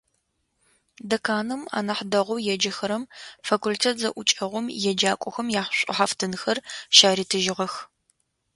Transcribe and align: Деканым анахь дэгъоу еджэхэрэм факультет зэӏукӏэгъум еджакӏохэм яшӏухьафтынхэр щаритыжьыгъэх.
Деканым 1.11 1.61
анахь 1.77 2.03
дэгъоу 2.11 2.39
еджэхэрэм 2.53 3.03
факультет 3.47 3.95
зэӏукӏэгъум 4.01 4.65
еджакӏохэм 4.91 5.47
яшӏухьафтынхэр 5.61 6.57
щаритыжьыгъэх. 6.97 7.73